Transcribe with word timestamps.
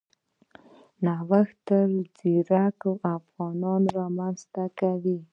نوښت 1.05 1.55
تل 1.67 1.91
ځیرک 2.17 2.79
انسانان 3.11 3.83
رامنځته 3.97 4.63
کوي. 4.79 5.17